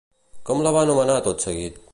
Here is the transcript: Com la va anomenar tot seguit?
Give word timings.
Com 0.49 0.63
la 0.67 0.71
va 0.77 0.81
anomenar 0.87 1.21
tot 1.29 1.47
seguit? 1.49 1.83